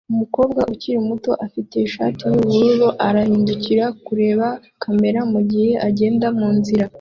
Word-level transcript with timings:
Umukobwa 0.13 0.61
ukiri 0.71 0.99
muto 1.09 1.31
ufite 1.45 1.75
ishati 1.87 2.21
yubururu 2.31 2.87
arahindukira 3.07 3.85
kureba 4.05 4.47
kamera 4.83 5.19
mugihe 5.33 5.71
agenda 5.89 6.25
munzira 6.37 6.85